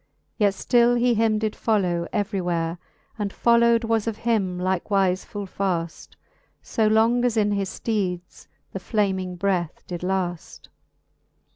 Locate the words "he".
0.99-1.13